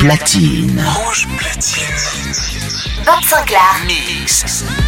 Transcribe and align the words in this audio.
Rouge 0.00 1.26
Platine. 1.36 1.96
Bob 3.04 3.24
Sinclair. 3.24 3.84
Mix. 3.84 4.87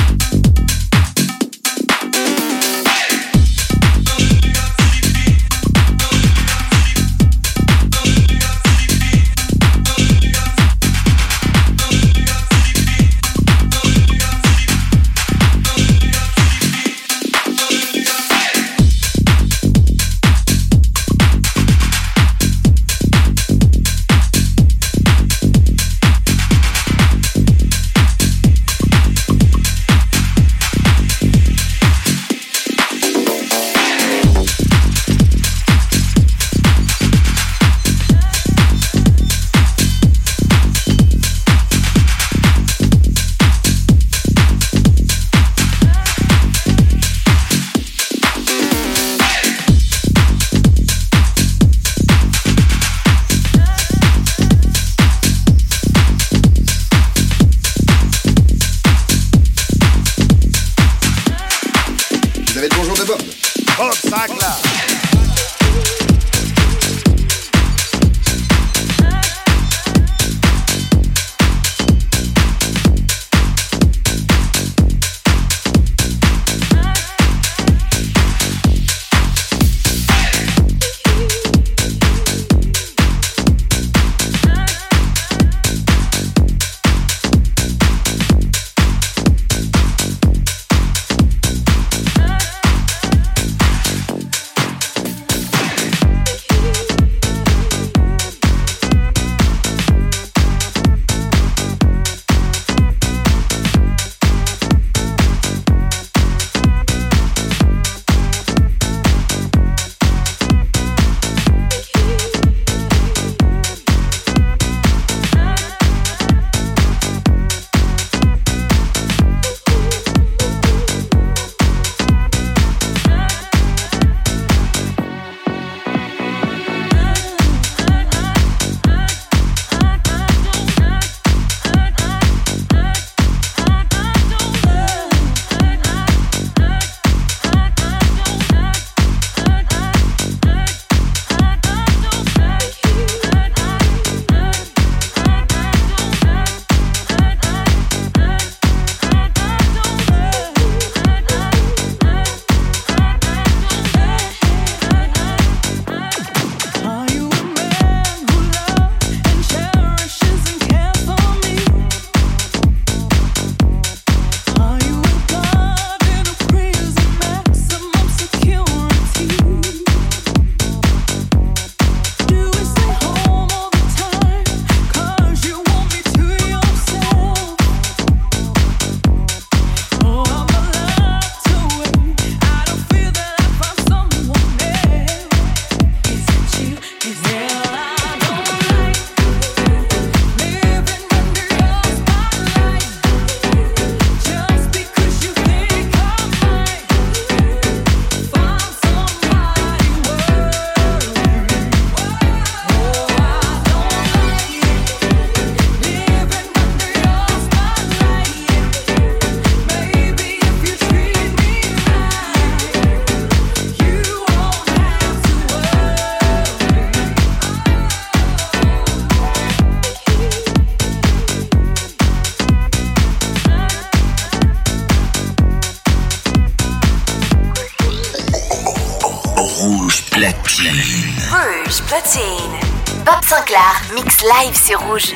Live, 234.23 234.53
c'est 234.53 234.75
rouge. 234.75 235.15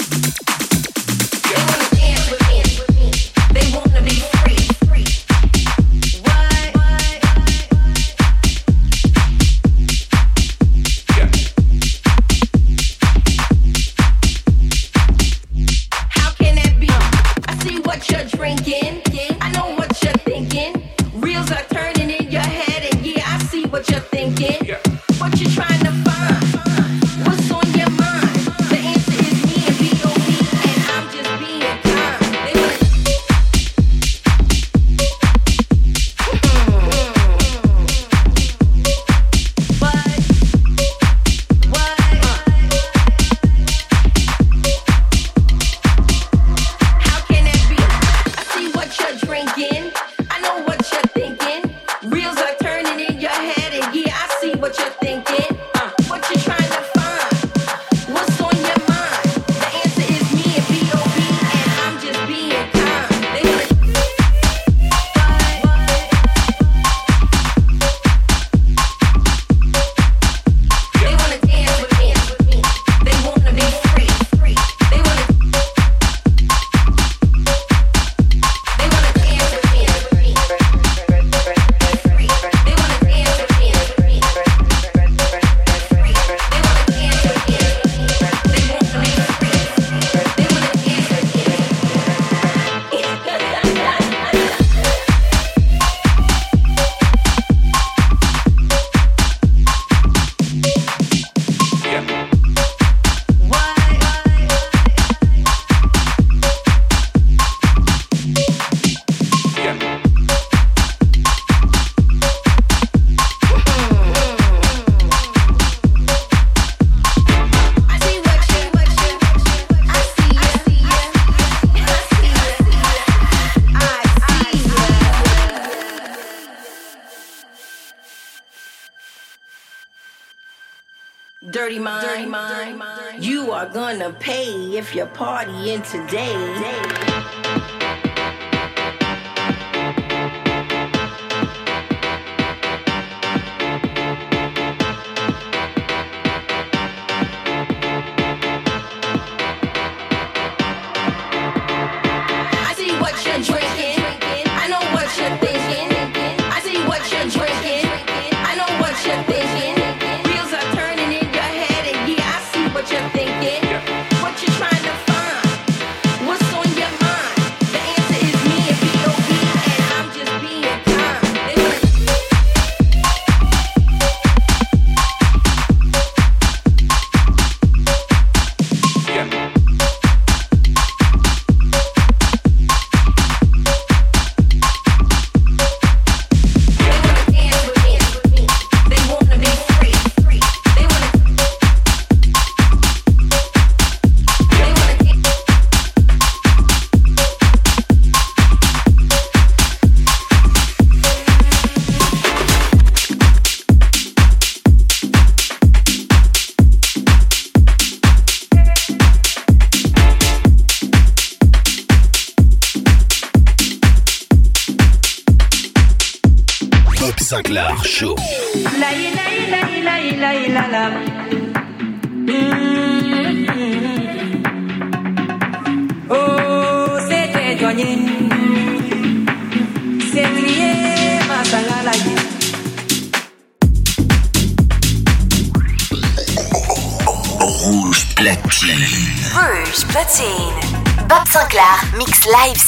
your 134.95 135.07
party 135.07 135.71
in 135.71 135.81
today. 135.83 136.40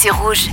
Sur 0.03 0.13
Rouge. 0.17 0.52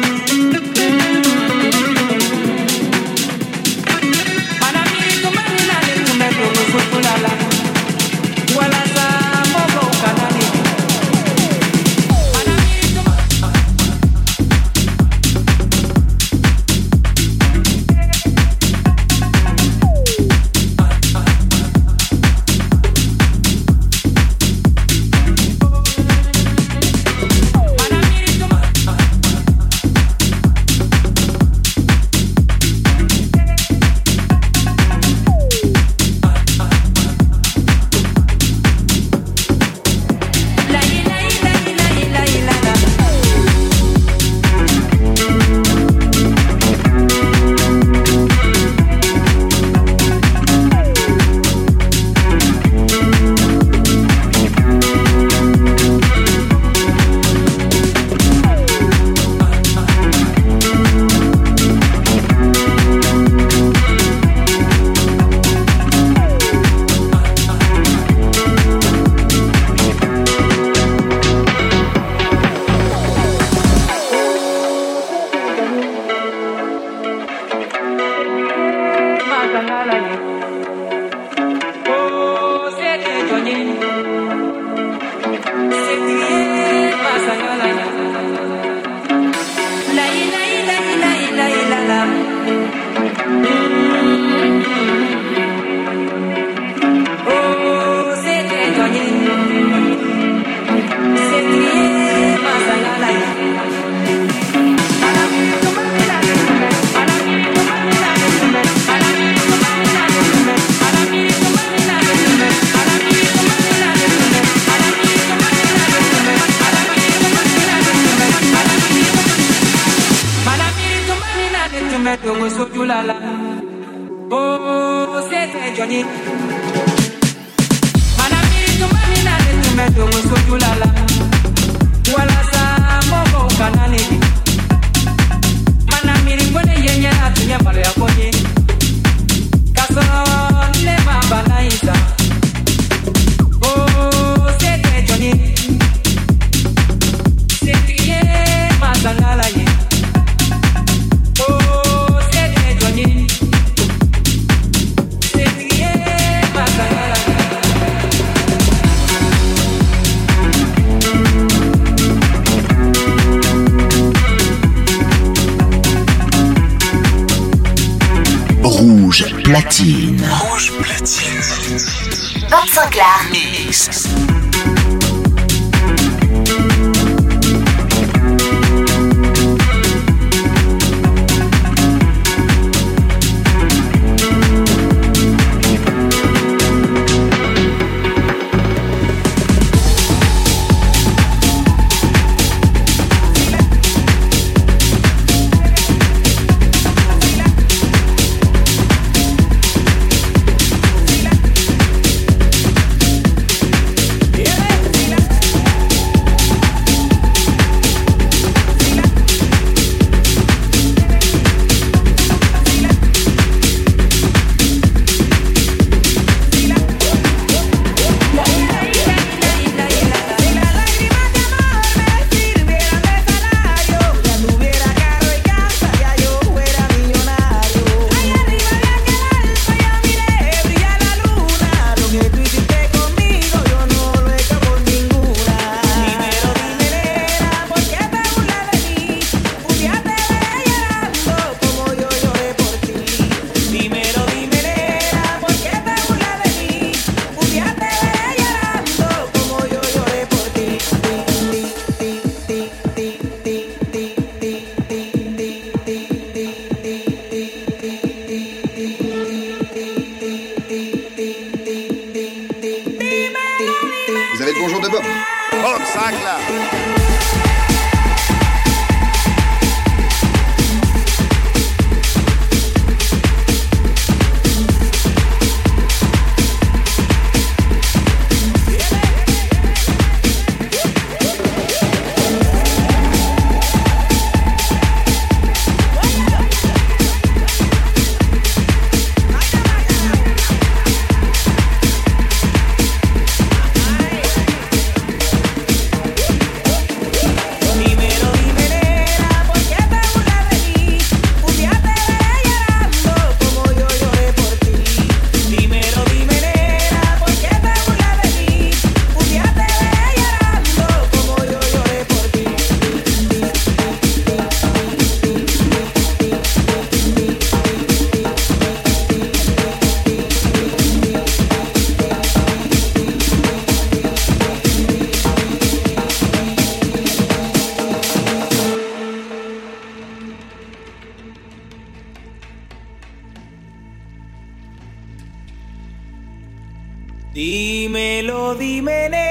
dime 338.55 339.30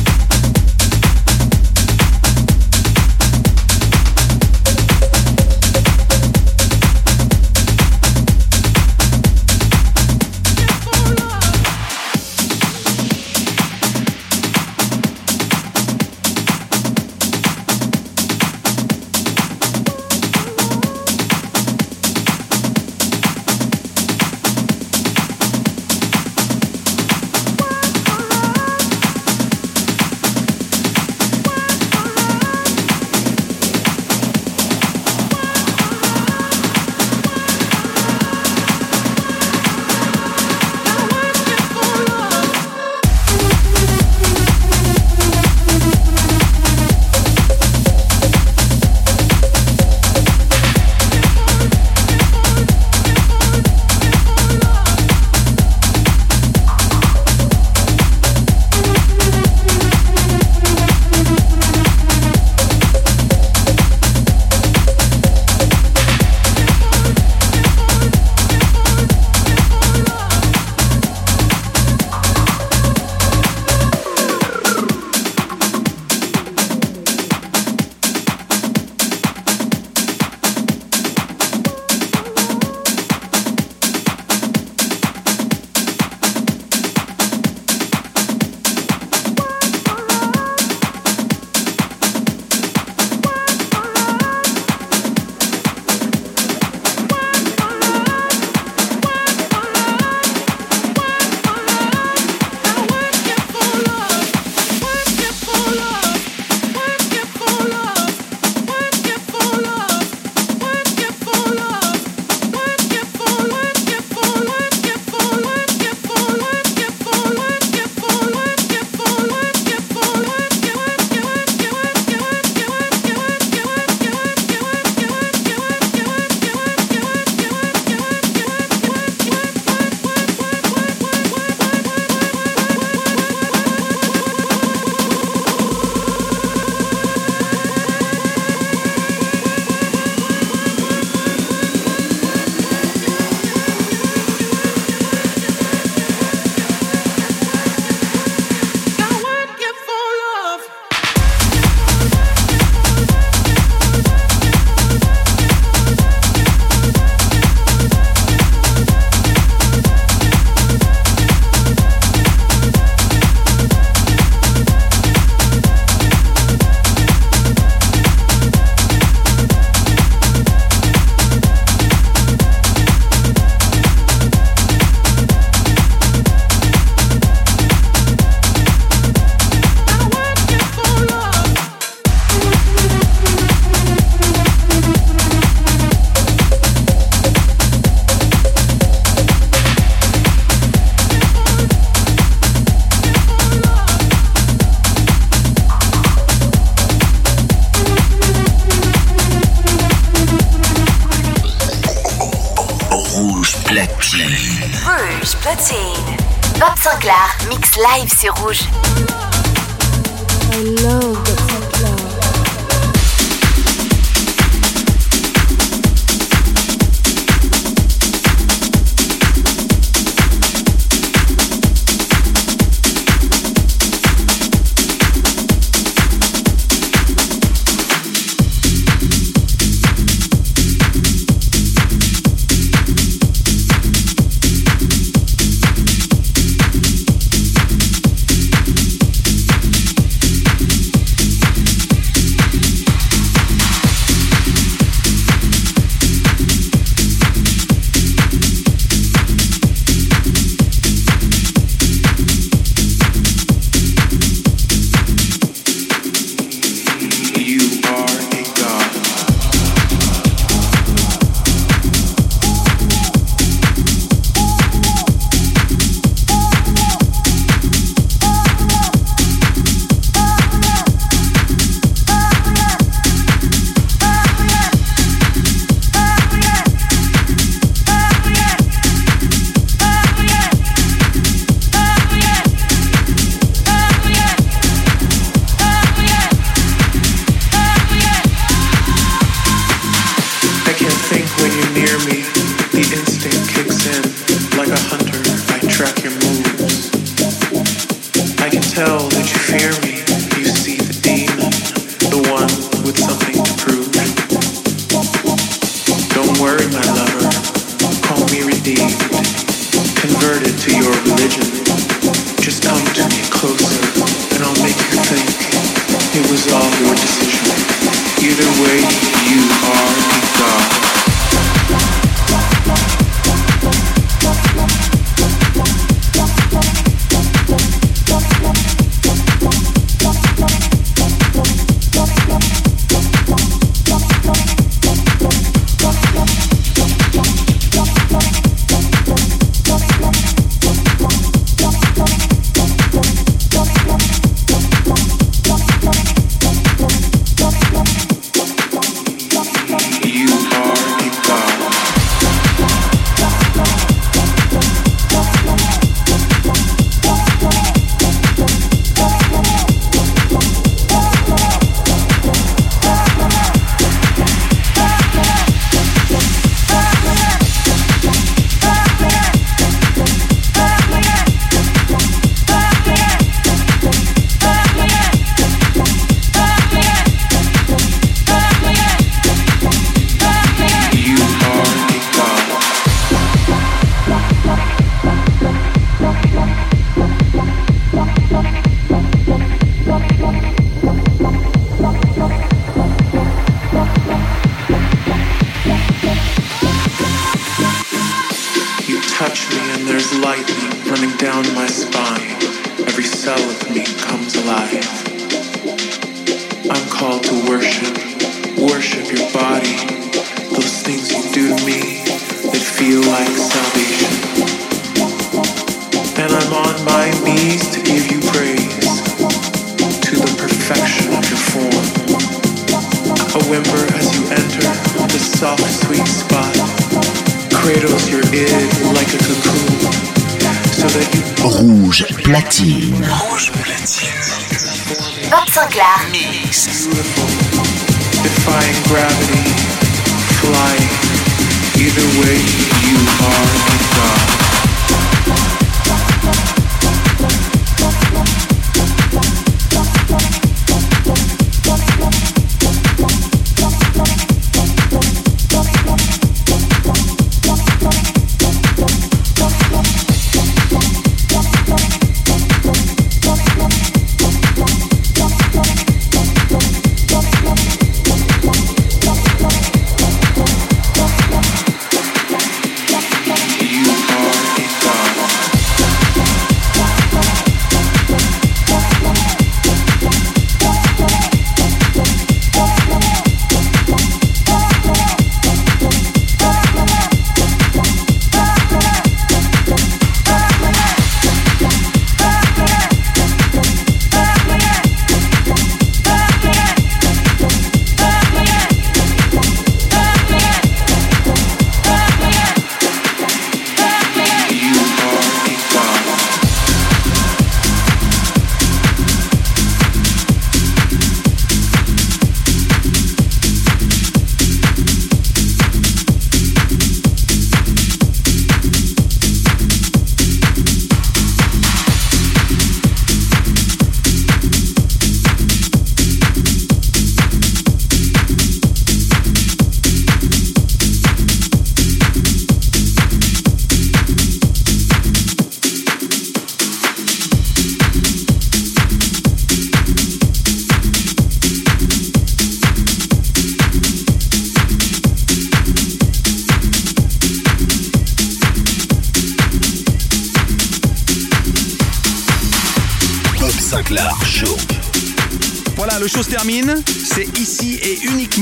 Live 207.77 208.11
sur 208.17 208.33
Rouge. 208.35 208.63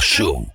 Show. 0.00 0.45